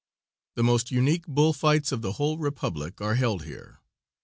The 0.55 0.63
most 0.63 0.89
unique 0.89 1.27
bull 1.27 1.53
fights 1.53 1.91
of 1.91 2.01
the 2.01 2.13
whole 2.13 2.39
Republic 2.39 2.99
are 3.01 3.13
held 3.13 3.43
here. 3.43 3.81